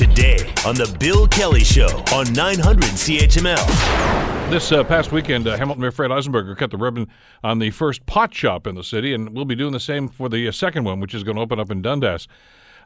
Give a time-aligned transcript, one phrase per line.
[0.00, 4.50] today on The Bill Kelly Show on 900 CHML.
[4.50, 7.06] This uh, past weekend, uh, Hamilton Mayor Fred Eisenberger cut the ribbon
[7.44, 10.30] on the first pot shop in the city, and we'll be doing the same for
[10.30, 12.28] the uh, second one, which is going to open up in Dundas.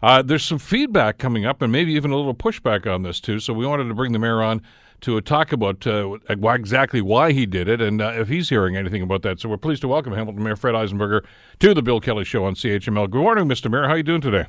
[0.02, 3.38] Uh, there's some feedback coming up, and maybe even a little pushback on this too.
[3.38, 4.60] So we wanted to bring the mayor on
[5.02, 9.02] to talk about uh, exactly why he did it and uh, if he's hearing anything
[9.02, 9.38] about that.
[9.38, 11.24] So we're pleased to welcome Hamilton Mayor Fred Eisenberger
[11.60, 13.08] to the Bill Kelly Show on CHML.
[13.08, 13.70] Good morning, Mr.
[13.70, 13.84] Mayor.
[13.84, 14.46] How are you doing today?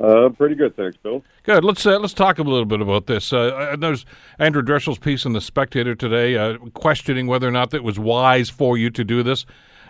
[0.00, 1.22] Uh, pretty good, thanks, Bill.
[1.42, 1.62] Good.
[1.62, 3.32] Let's uh, let's talk a little bit about this.
[3.32, 4.06] Uh, there's
[4.38, 8.48] Andrew Dreschel's piece in the Spectator today, uh, questioning whether or not it was wise
[8.48, 9.44] for you to do this.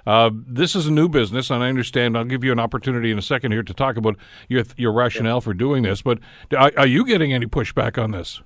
[0.06, 2.16] Uh, this is a new business, and I understand.
[2.16, 4.16] I'll give you an opportunity in a second here to talk about
[4.48, 6.02] your your rationale for doing this.
[6.02, 6.18] But
[6.56, 8.42] are, are you getting any pushback on this?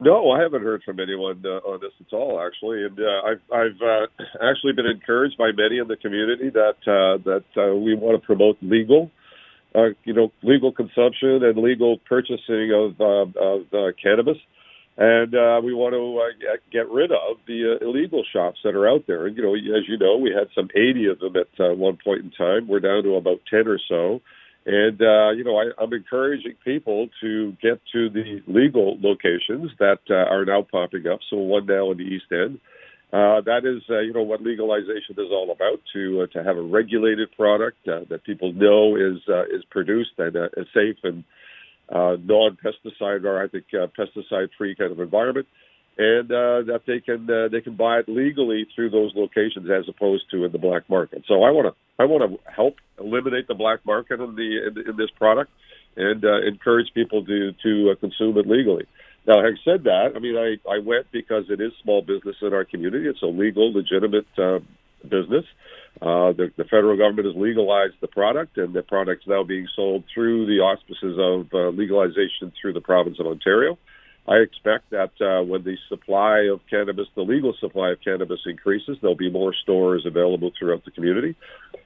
[0.00, 3.40] No, I haven't heard from anyone uh, on this at all, actually, and uh, I've
[3.52, 4.06] I've uh,
[4.42, 8.26] actually been encouraged by many in the community that uh, that uh, we want to
[8.26, 9.10] promote legal
[9.74, 14.38] uh, you know, legal consumption and legal purchasing of, uh, of uh, cannabis.
[14.98, 18.86] And uh, we want to uh, get rid of the uh, illegal shops that are
[18.86, 19.26] out there.
[19.26, 21.96] And, you know, as you know, we had some 80 of them at uh, one
[22.02, 22.68] point in time.
[22.68, 24.20] We're down to about 10 or so.
[24.66, 30.00] And, uh, you know, I, I'm encouraging people to get to the legal locations that
[30.10, 31.20] uh, are now popping up.
[31.30, 32.60] So one now in the East End.
[33.12, 36.56] Uh, that is, uh, you know, what legalization is all about to uh, to have
[36.56, 40.96] a regulated product uh, that people know is uh, is produced and uh, is safe
[41.02, 41.22] and
[41.90, 45.46] uh, non-pesticide or I think uh, pesticide-free kind of environment,
[45.98, 50.24] and uh, that they can they can buy it legally through those locations as opposed
[50.30, 51.24] to in the black market.
[51.28, 54.88] So I want to I want to help eliminate the black market in the in,
[54.88, 55.50] in this product
[55.98, 58.86] and encourage people to to consume it legally.
[59.26, 62.52] Now, having said that, I mean, I, I went because it is small business in
[62.52, 63.06] our community.
[63.06, 64.58] It's a legal, legitimate uh,
[65.02, 65.44] business.
[66.00, 70.04] Uh, the, the federal government has legalized the product, and the product's now being sold
[70.12, 73.78] through the auspices of uh, legalization through the province of Ontario.
[74.26, 78.96] I expect that uh, when the supply of cannabis, the legal supply of cannabis increases,
[79.00, 81.34] there'll be more stores available throughout the community.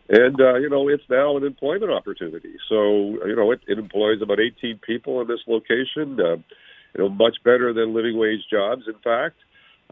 [0.08, 2.52] And, uh, you know, it's now an employment opportunity.
[2.68, 6.20] So, you know, it, it employs about 18 people in this location.
[6.20, 6.36] Uh,
[6.96, 9.36] you know, much better than living wage jobs, in fact.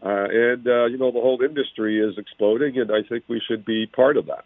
[0.03, 3.63] Uh, and, uh, you know, the whole industry is exploding, and I think we should
[3.63, 4.45] be part of that.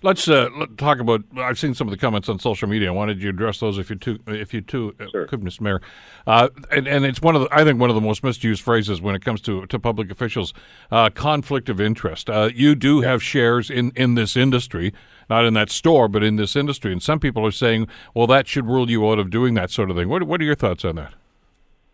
[0.00, 1.24] Let's uh, talk about.
[1.36, 2.88] I've seen some of the comments on social media.
[2.88, 5.26] I wanted you to address those if you too, if you too, uh, sure.
[5.26, 5.60] could, Mr.
[5.60, 5.80] Mayor.
[6.24, 9.00] Uh, and, and it's one of the, I think one of the most misused phrases
[9.00, 10.54] when it comes to to public officials.
[10.92, 12.30] Uh, conflict of interest.
[12.30, 14.92] Uh, you do have shares in in this industry,
[15.28, 16.92] not in that store, but in this industry.
[16.92, 19.90] And some people are saying, well, that should rule you out of doing that sort
[19.90, 20.08] of thing.
[20.08, 21.14] What What are your thoughts on that?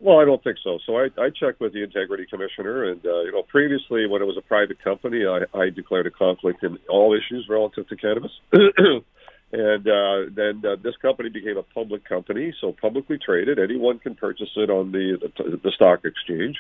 [0.01, 0.79] Well, I don't think so.
[0.87, 4.27] So I, I checked with the integrity commissioner, and uh, you know, previously when it
[4.27, 8.33] was a private company, I, I declared a conflict in all issues relative to cannabis.
[8.53, 13.59] and uh, then uh, this company became a public company, so publicly traded.
[13.59, 16.57] Anyone can purchase it on the the, the stock exchange.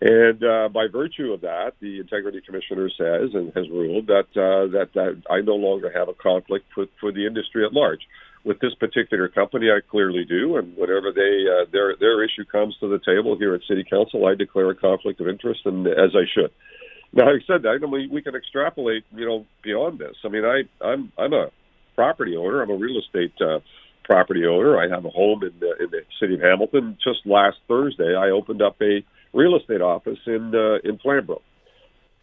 [0.00, 4.70] And uh, by virtue of that, the integrity commissioner says and has ruled that uh,
[4.70, 8.06] that, that I no longer have a conflict for, for the industry at large
[8.44, 10.56] with this particular company, I clearly do.
[10.56, 14.26] And whenever they uh, their their issue comes to the table here at City Council,
[14.26, 16.52] I declare a conflict of interest, and as I should.
[17.12, 20.14] Now, having said that, I mean, we, we can extrapolate, you know, beyond this.
[20.24, 21.50] I mean, I I'm I'm a
[21.94, 22.62] property owner.
[22.62, 23.60] I'm a real estate uh,
[24.04, 24.78] property owner.
[24.78, 26.96] I have a home in the, in the city of Hamilton.
[27.02, 31.42] Just last Thursday, I opened up a real estate office in uh, in Flamborough.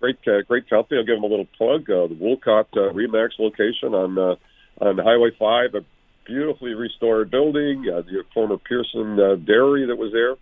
[0.01, 0.99] Great, uh, great company.
[0.99, 1.89] I'll give them a little plug.
[1.89, 4.35] Uh, the Woolcott uh, Remax location on uh,
[4.83, 5.85] on Highway Five, a
[6.25, 10.35] beautifully restored building, uh, the former Pearson uh, Dairy that was there,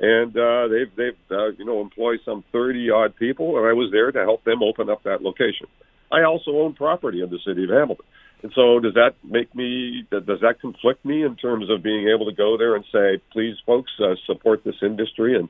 [0.00, 3.90] and uh, they've they've uh, you know employed some thirty odd people, and I was
[3.92, 5.66] there to help them open up that location.
[6.12, 8.06] I also own property in the city of Hamilton,
[8.42, 12.26] and so does that make me does that conflict me in terms of being able
[12.26, 15.48] to go there and say, please, folks, uh, support this industry and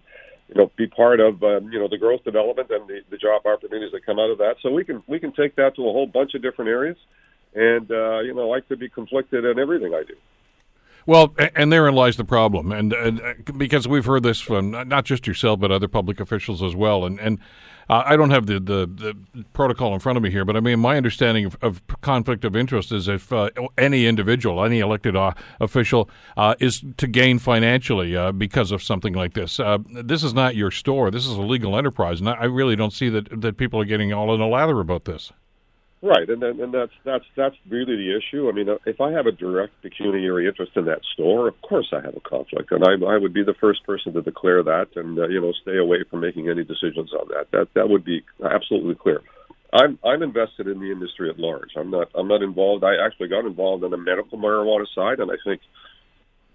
[0.48, 3.47] you know be part of um, you know the growth development and the, the job
[3.47, 4.56] opportunities that come out of that.
[4.62, 6.97] So we can we can take that to a whole bunch of different areas
[7.54, 10.14] and uh, you know I could be conflicted in everything I do.
[11.06, 15.04] Well, and therein lies the problem, and, and, uh, because we've heard this from not
[15.04, 17.38] just yourself but other public officials as well, and and
[17.88, 20.60] uh, I don't have the, the, the protocol in front of me here, but I
[20.60, 25.16] mean my understanding of, of conflict of interest is if uh, any individual, any elected
[25.16, 29.58] uh, official, uh, is to gain financially uh, because of something like this.
[30.04, 31.10] this is not your store.
[31.10, 34.12] This is a legal enterprise, and I really don't see that that people are getting
[34.12, 35.32] all in a lather about this.
[36.02, 38.48] Right, and then, and that's that's that's really the issue.
[38.48, 41.92] I mean, uh, if I have a direct pecuniary interest in that store, of course
[41.92, 44.97] I have a conflict, and I, I would be the first person to declare that,
[44.97, 47.50] and uh, you know, stay away from making any decisions on that.
[47.52, 49.20] That that would be absolutely clear.
[49.74, 51.76] I'm I'm invested in the industry at large.
[51.76, 52.82] I'm not I'm not involved.
[52.82, 55.60] I actually got involved on the medical marijuana side, and I think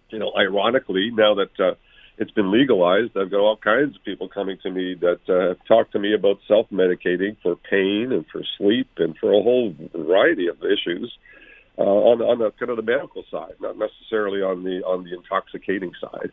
[0.09, 1.75] you know, ironically, now that uh,
[2.17, 5.65] it's been legalized, I've got all kinds of people coming to me that uh, have
[5.67, 10.47] talked to me about self-medicating for pain and for sleep and for a whole variety
[10.47, 11.11] of issues
[11.77, 15.13] uh, on on the kind of the medical side, not necessarily on the on the
[15.13, 16.31] intoxicating side.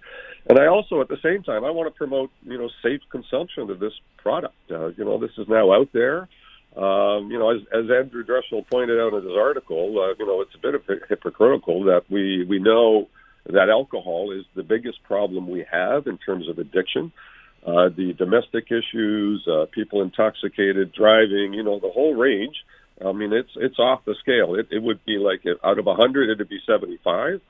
[0.48, 3.68] And I also, at the same time, I want to promote you know safe consumption
[3.70, 4.54] of this product.
[4.70, 6.28] Uh, you know, this is now out there.
[6.76, 10.40] Um, you know, as, as Andrew Dreschel pointed out in his article, uh, you know,
[10.40, 13.08] it's a bit of hypocritical that we we know
[13.46, 17.12] that alcohol is the biggest problem we have in terms of addiction.
[17.64, 22.56] Uh, the domestic issues, uh, people intoxicated driving, you know, the whole range.
[23.04, 24.54] I mean, it's it's off the scale.
[24.54, 27.40] It, it would be like out of 100, it'd be 75,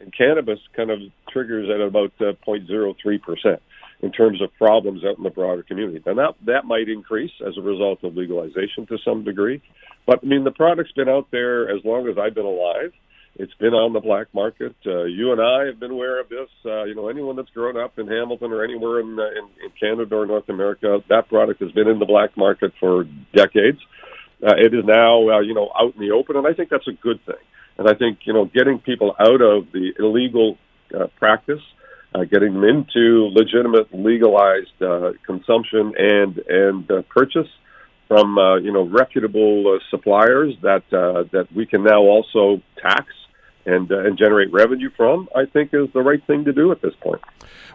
[0.00, 1.00] and cannabis kind of
[1.30, 3.62] triggers at about uh, 0.03 percent
[4.02, 6.02] in terms of problems out in the broader community.
[6.06, 9.62] Now that that might increase as a result of legalization to some degree.
[10.06, 12.92] But I mean, the product's been out there as long as I've been alive.
[13.40, 14.76] It's been on the black market.
[14.84, 16.50] Uh, you and I have been aware of this.
[16.62, 19.70] Uh, you know, anyone that's grown up in Hamilton or anywhere in, uh, in in
[19.80, 23.04] Canada or North America, that product has been in the black market for
[23.34, 23.78] decades.
[24.46, 26.86] Uh, it is now, uh, you know, out in the open, and I think that's
[26.86, 27.42] a good thing.
[27.78, 30.58] And I think, you know, getting people out of the illegal
[30.94, 31.62] uh, practice,
[32.14, 37.48] uh, getting them into legitimate, legalized uh, consumption and and uh, purchase
[38.06, 43.06] from, uh, you know, reputable uh, suppliers that uh, that we can now also tax
[43.66, 46.82] and uh, and generate revenue from, I think is the right thing to do at
[46.82, 47.20] this point.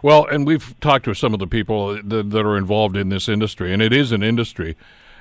[0.02, 3.28] Well, and we've talked to some of the people that, that are involved in this
[3.28, 4.76] industry, and it is an industry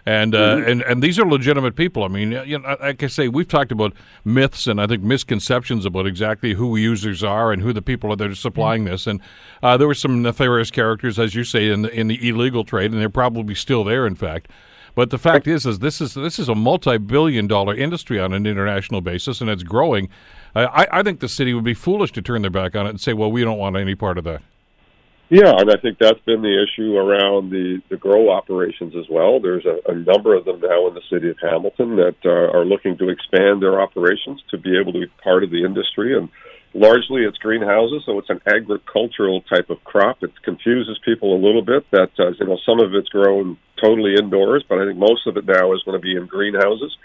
[0.05, 0.69] and uh, mm-hmm.
[0.69, 2.03] and and these are legitimate people.
[2.03, 5.85] I mean, you know, like I say, we've talked about myths and I think misconceptions
[5.85, 8.91] about exactly who users are and who the people are that are supplying mm-hmm.
[8.91, 9.07] this.
[9.07, 9.19] And
[9.63, 12.91] uh, there were some nefarious characters, as you say, in the, in the illegal trade,
[12.91, 14.05] and they're probably still there.
[14.05, 14.49] In fact.
[14.93, 19.01] But the fact is, is this is this is a multi-billion-dollar industry on an international
[19.01, 20.07] basis, and it's growing.
[20.55, 23.01] I, I think the city would be foolish to turn their back on it and
[23.01, 24.41] say, "Well, we don't want any part of that."
[25.29, 29.39] Yeah, and I think that's been the issue around the, the grow operations as well.
[29.39, 32.63] There's a, a number of them now in the city of Hamilton that uh, are
[32.63, 36.15] looking to expand their operations to be able to be part of the industry.
[36.15, 36.29] And
[36.75, 40.21] largely it's greenhouses, so it's an agricultural type of crop.
[40.21, 44.13] It confuses people a little bit that, uh, you know, some of it's grown totally
[44.13, 46.95] indoors, but I think most of it now is going to be in greenhouses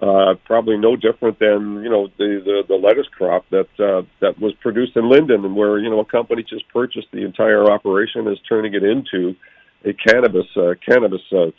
[0.00, 4.38] uh, probably no different than you know the the, the lettuce crop that uh, that
[4.38, 8.28] was produced in Lynden, and where you know a company just purchased the entire operation
[8.28, 9.34] is turning it into
[9.84, 11.50] a cannabis uh, cannabis uh,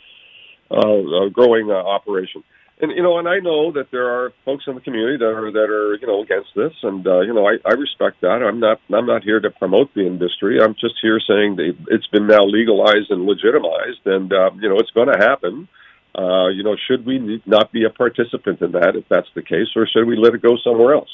[0.70, 2.44] uh, uh, growing uh, operation.
[2.80, 5.50] And you know, and I know that there are folks in the community that are
[5.50, 8.40] that are you know against this, and uh, you know I, I respect that.
[8.40, 10.60] I'm not I'm not here to promote the industry.
[10.62, 14.76] I'm just here saying that it's been now legalized and legitimized, and uh, you know
[14.78, 15.66] it's going to happen.
[16.16, 19.68] Uh, you know, should we not be a participant in that if that's the case,
[19.76, 21.10] or should we let it go somewhere else?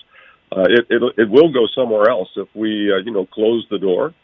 [0.53, 3.79] Uh, it, it it will go somewhere else if we uh, you know close the
[3.79, 4.15] door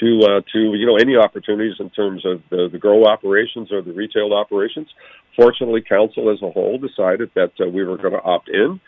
[0.00, 3.82] to uh, to you know any opportunities in terms of the, the grow operations or
[3.82, 4.88] the retail operations.
[5.36, 8.80] Fortunately, council as a whole decided that uh, we were going to opt in,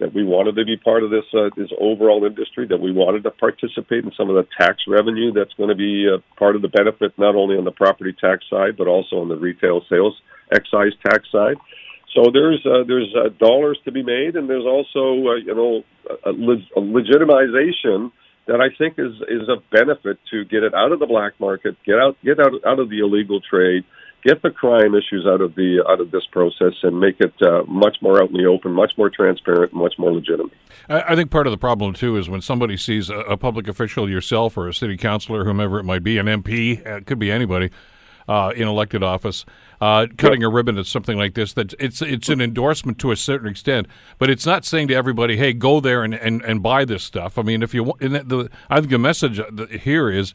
[0.00, 3.22] that we wanted to be part of this uh, this overall industry, that we wanted
[3.22, 6.62] to participate in some of the tax revenue that's going to be uh, part of
[6.62, 10.20] the benefit, not only on the property tax side but also on the retail sales
[10.50, 11.56] excise tax side.
[12.14, 15.84] So there's uh, there's uh, dollars to be made, and there's also uh, you know
[16.26, 18.10] a, a legitimization
[18.46, 21.76] that I think is is a benefit to get it out of the black market,
[21.86, 23.84] get out get out out of the illegal trade,
[24.22, 27.62] get the crime issues out of the out of this process, and make it uh,
[27.66, 30.52] much more out in the open, much more transparent, much more legitimate.
[30.88, 33.68] I, I think part of the problem too is when somebody sees a, a public
[33.68, 37.30] official, yourself or a city councilor, whomever it might be, an MP, it could be
[37.30, 37.70] anybody
[38.28, 39.44] uh, in elected office.
[39.80, 43.16] Uh, cutting a ribbon at something like this, that it's it's an endorsement to a
[43.16, 43.86] certain extent,
[44.18, 47.38] but it's not saying to everybody, "Hey, go there and, and, and buy this stuff."
[47.38, 49.40] I mean, if you want, the, I think the message
[49.80, 50.34] here is,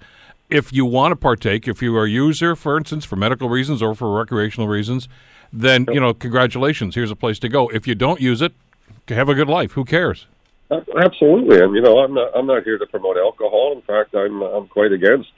[0.49, 3.81] if you want to partake, if you are a user, for instance, for medical reasons
[3.81, 5.07] or for recreational reasons,
[5.51, 6.95] then you know, congratulations.
[6.95, 7.69] Here's a place to go.
[7.69, 8.53] If you don't use it,
[9.07, 9.73] have a good life.
[9.73, 10.27] Who cares?
[10.71, 13.73] Absolutely, and you know, I'm not I'm not here to promote alcohol.
[13.75, 15.29] In fact, I'm I'm quite against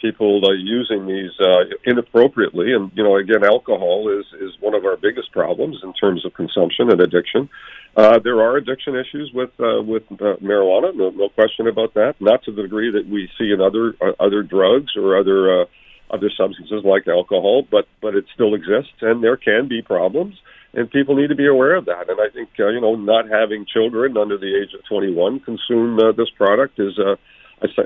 [0.00, 2.72] people uh, using these uh, inappropriately.
[2.72, 6.34] And you know, again, alcohol is is one of our biggest problems in terms of
[6.34, 7.48] consumption and addiction.
[7.96, 12.14] Uh, there are addiction issues with uh, with uh, marijuana, no, no question about that.
[12.20, 15.64] Not to the degree that we see in other uh, other drugs or other uh,
[16.10, 20.34] other substances like alcohol, but but it still exists, and there can be problems,
[20.74, 22.08] and people need to be aware of that.
[22.10, 25.98] And I think uh, you know, not having children under the age of 21 consume
[25.98, 27.16] uh, this product is uh,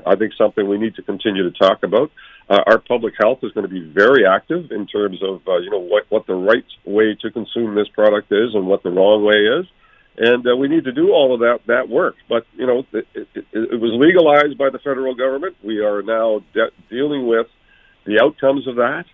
[0.05, 2.11] I think something we need to continue to talk about.
[2.49, 5.69] Uh, our public health is going to be very active in terms of uh, you
[5.69, 9.23] know what what the right way to consume this product is and what the wrong
[9.23, 9.65] way is.
[10.17, 12.15] and uh, we need to do all of that that work.
[12.27, 15.55] But you know, it, it, it was legalized by the federal government.
[15.63, 17.47] We are now de- dealing with
[18.05, 19.05] the outcomes of that.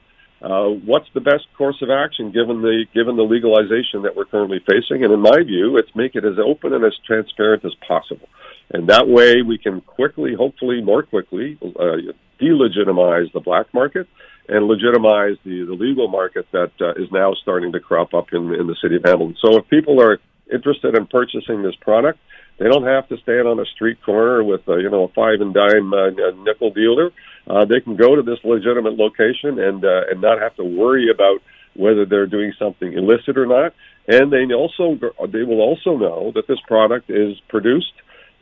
[0.42, 4.60] Uh, what's the best course of action given the given the legalization that we're currently
[4.68, 5.04] facing?
[5.04, 8.28] And in my view, it's make it as open and as transparent as possible,
[8.72, 11.98] and that way we can quickly, hopefully more quickly, uh,
[12.40, 14.08] delegitimize the black market
[14.50, 18.54] and legitimize the, the legal market that uh, is now starting to crop up in,
[18.54, 19.36] in the city of Hamilton.
[19.42, 20.20] So if people are
[20.52, 22.20] interested in purchasing this product,
[22.58, 25.42] they don't have to stand on a street corner with a, you know a five
[25.42, 26.10] and dime uh,
[26.44, 27.12] nickel dealer.
[27.46, 31.12] Uh, they can go to this legitimate location and uh, and not have to worry
[31.14, 31.42] about
[31.76, 33.74] whether they're doing something illicit or not.
[34.08, 34.98] And they also
[35.28, 37.94] they will also know that this product is produced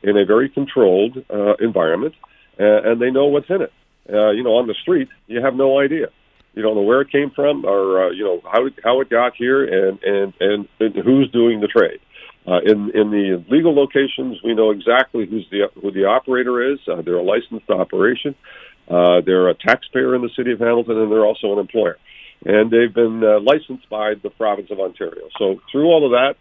[0.05, 2.13] in a very controlled uh, environment,
[2.59, 3.73] uh, and they know what's in it.
[4.07, 6.07] Uh, you know, on the street, you have no idea.
[6.53, 9.09] You don't know where it came from, or uh, you know how it, how it
[9.09, 11.99] got here, and and and, and who's doing the trade.
[12.47, 16.79] Uh, in in the legal locations, we know exactly who's the who the operator is.
[16.87, 18.35] Uh, they're a licensed operation.
[18.87, 21.97] Uh, they're a taxpayer in the city of Hamilton, and they're also an employer.
[22.45, 25.27] And they've been uh, licensed by the province of Ontario.
[25.39, 26.35] So through all of that,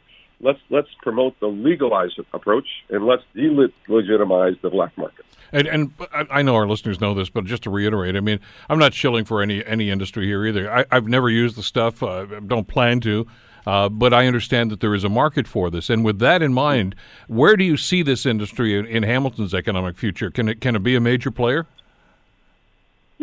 [0.44, 5.24] let's let's promote the legalized approach and let's delegitimize the black market.
[5.52, 8.78] And, and I know our listeners know this, but just to reiterate, I mean, I'm
[8.78, 10.70] not shilling for any any industry here either.
[10.70, 13.26] I, have never used the stuff, uh, don't plan to.
[13.66, 16.52] Uh, but I understand that there is a market for this, and with that in
[16.52, 16.94] mind,
[17.28, 20.30] where do you see this industry in, in Hamilton's economic future?
[20.30, 21.66] Can it can it be a major player?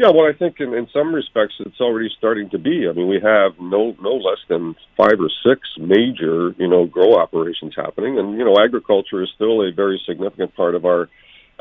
[0.02, 2.90] Yeah, well, I think in, in some respects it's already starting to be.
[2.90, 7.22] I mean, we have no no less than five or six major you know grow
[7.22, 11.08] operations happening, and you know agriculture is still a very significant part of our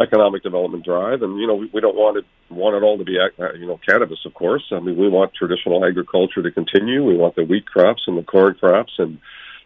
[0.00, 1.20] economic development drive.
[1.20, 3.66] And you know we, we don't want it want it all to be uh, you
[3.66, 4.64] know cannabis, of course.
[4.72, 7.04] I mean, we want traditional agriculture to continue.
[7.04, 9.18] We want the wheat crops and the corn crops and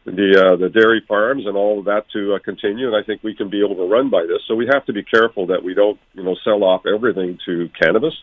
[0.05, 2.89] the uh, the dairy farms and all of that to uh, continue.
[2.89, 4.43] And I think we can be overrun by this.
[4.49, 7.71] So we have to be careful that we don't you know sell off everything to
[7.81, 8.15] cannabis.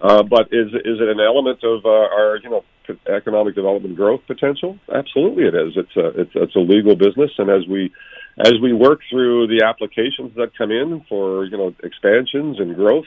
[0.00, 2.64] Uh, but is is it an element of uh, our you know
[3.06, 4.78] economic development growth potential?
[4.92, 5.72] Absolutely, it is.
[5.76, 7.92] It's a it's, it's a legal business, and as we
[8.38, 13.04] as we work through the applications that come in for you know expansions and growth,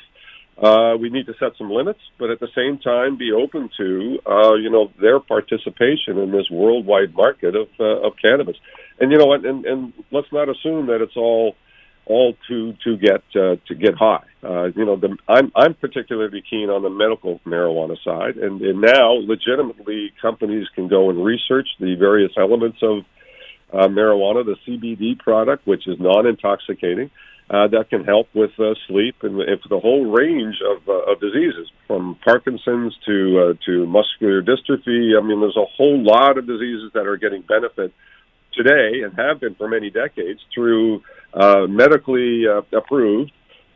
[0.62, 4.20] uh, we need to set some limits, but at the same time be open to
[4.28, 8.58] uh, you know their participation in this worldwide market of uh, of cannabis.
[9.00, 11.56] And you know, and, and and let's not assume that it's all
[12.06, 14.24] all to to get uh, to get high.
[14.44, 18.82] Uh, you know, the, I'm I'm particularly keen on the medical marijuana side, and, and
[18.82, 23.06] now legitimately companies can go and research the various elements of
[23.72, 27.10] uh, marijuana, the CBD product, which is non-intoxicating,
[27.50, 31.20] uh, that can help with uh, sleep and if the whole range of, uh, of
[31.20, 35.18] diseases, from Parkinson's to uh, to muscular dystrophy.
[35.18, 37.94] I mean, there's a whole lot of diseases that are getting benefit
[38.54, 41.02] today and have been for many decades through
[41.34, 43.32] uh, medically uh, approved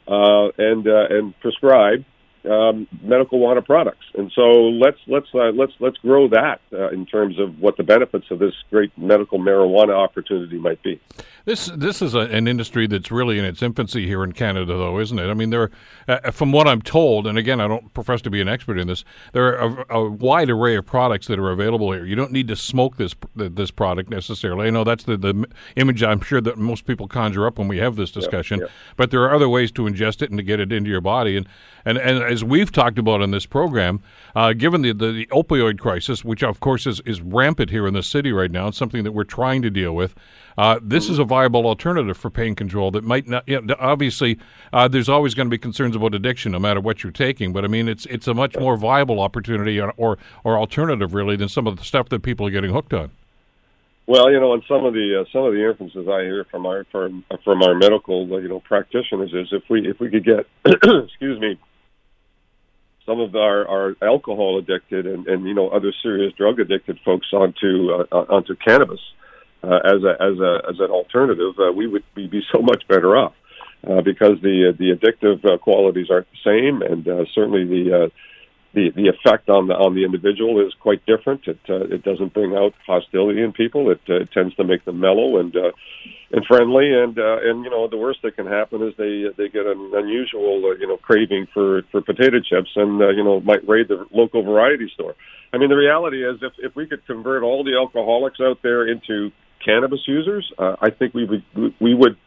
[0.08, 2.06] uh, and uh, and prescribed
[2.46, 4.06] um, medical marijuana products.
[4.16, 7.84] And so let's let's uh, let's let's grow that uh, in terms of what the
[7.84, 11.00] benefits of this great medical marijuana opportunity might be.
[11.48, 15.00] This this is a, an industry that's really in its infancy here in Canada, though,
[15.00, 15.30] isn't it?
[15.30, 15.72] I mean, there,
[16.06, 18.88] uh, from what I'm told, and again, I don't profess to be an expert in
[18.88, 19.06] this.
[19.32, 22.04] There are a, a, wide array of products that are available here.
[22.04, 24.68] You don't need to smoke this this product necessarily.
[24.68, 25.46] I know that's the, the
[25.77, 28.68] image I'm sure that most people conjure up when we have this discussion.
[28.98, 31.38] But there are other ways to ingest it and to get it into your body,
[31.38, 31.48] and
[31.86, 34.01] and and as we've talked about in this program,
[34.36, 37.94] uh, given the, the, the opioid crisis, which of course is is rampant here in
[37.94, 40.13] the city right now, it's something that we're trying to deal with.
[40.58, 43.44] Uh, this is a viable alternative for pain control that might not.
[43.48, 44.39] You know, obviously,
[44.74, 47.53] uh, there's always going to be concerns about addiction, no matter what you're taking.
[47.53, 51.36] But I mean, it's it's a much more viable opportunity or or, or alternative, really,
[51.36, 53.12] than some of the stuff that people are getting hooked on.
[54.08, 56.65] Well, you know, and some of the uh, some of the inferences I hear from
[56.65, 60.48] our from, from our medical you know practitioners is if we if we could get
[60.65, 61.60] excuse me
[63.08, 67.27] some of our, our alcohol addicted and, and you know other serious drug addicted folks
[67.34, 69.27] onto uh, onto cannabis, uh,
[69.64, 73.18] as a as a as an alternative, uh, we would be, be so much better
[73.18, 73.34] off
[73.88, 78.10] uh, because the the addictive uh, qualities aren't the same, and uh, certainly the uh,
[78.74, 81.48] the the effect on the on the individual is quite different.
[81.48, 83.90] It uh, it doesn't bring out hostility in people.
[83.90, 85.72] It, uh, it tends to make them mellow and uh,
[86.32, 86.94] and friendly.
[86.94, 89.92] And uh, and you know the worst that can happen is they they get an
[89.94, 93.88] unusual uh, you know craving for for potato chips and uh, you know might raid
[93.88, 95.16] the local variety store.
[95.54, 98.88] I mean the reality is if if we could convert all the alcoholics out there
[98.88, 99.32] into
[99.64, 102.18] cannabis users, uh, I think we would we would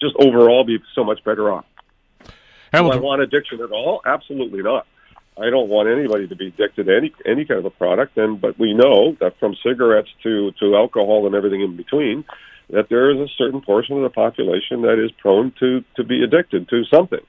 [0.00, 1.64] just overall be so much better off.
[2.72, 3.00] Hamilton.
[3.00, 4.00] Do I want addiction at all?
[4.04, 4.86] Absolutely not.
[5.38, 8.16] I don't want anybody to be addicted to any any kind of a product.
[8.16, 12.24] And but we know that from cigarettes to to alcohol and everything in between,
[12.70, 16.22] that there is a certain portion of the population that is prone to to be
[16.22, 17.20] addicted to something.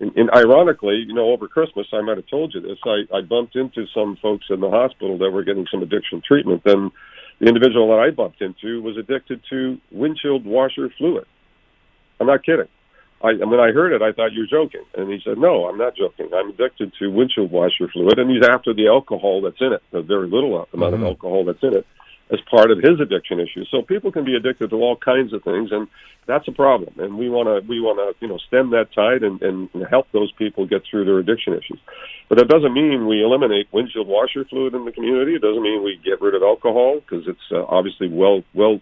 [0.00, 2.78] And, and ironically, you know, over Christmas, I might have told you this.
[2.84, 6.62] I, I bumped into some folks in the hospital that were getting some addiction treatment.
[6.64, 6.92] And
[7.40, 11.26] the individual that I bumped into was addicted to windshield washer fluid.
[12.20, 12.68] I'm not kidding.
[13.22, 14.84] I, and when I heard it, I thought you're joking.
[14.96, 16.30] And he said, no, I'm not joking.
[16.34, 18.18] I'm addicted to windshield washer fluid.
[18.18, 21.02] And he's after the alcohol that's in it, the very little amount mm-hmm.
[21.02, 21.86] of alcohol that's in it
[22.30, 23.64] as part of his addiction issue.
[23.70, 25.88] So people can be addicted to all kinds of things, and
[26.26, 26.94] that's a problem.
[26.98, 30.06] And we want to we want to you know stem that tide and, and help
[30.12, 31.80] those people get through their addiction issues.
[32.28, 35.34] But that doesn't mean we eliminate windshield washer fluid in the community.
[35.34, 38.80] It doesn't mean we get rid of alcohol because it's uh, obviously well well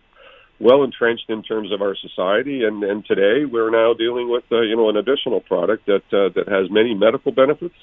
[0.58, 2.64] well entrenched in terms of our society.
[2.64, 6.34] And and today we're now dealing with uh, you know an additional product that uh,
[6.34, 7.76] that has many medical benefits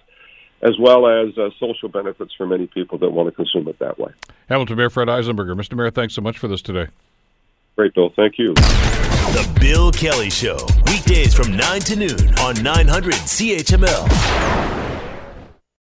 [0.64, 4.00] as well as uh, social benefits for many people that want to consume it that
[4.00, 4.12] way.
[4.50, 5.56] Hamilton Mayor Fred Eisenberger.
[5.56, 5.76] Mr.
[5.76, 6.88] Mayor, thanks so much for this today.
[7.76, 8.12] Great, Bill.
[8.16, 8.54] Thank you.
[8.54, 14.83] The Bill Kelly Show, weekdays from 9 to noon on 900 CHML.